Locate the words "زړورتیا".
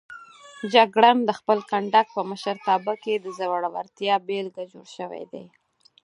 3.37-4.15